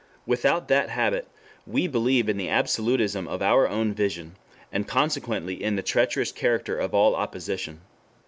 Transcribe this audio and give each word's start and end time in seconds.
Without 0.25 0.67
that 0.67 0.89
habit, 0.89 1.27
we 1.67 1.85
believe 1.87 2.27
in 2.27 2.35
the 2.37 2.49
absolutism 2.49 3.27
of 3.27 3.43
our 3.43 3.69
own 3.69 3.93
vision, 3.93 4.35
and 4.71 4.87
consequently 4.87 5.61
in 5.61 5.75
the 5.75 5.83
treacherous 5.83 6.31
character 6.31 6.75
of 6.75 6.95
all 6.95 7.15
opposition. 7.15 7.81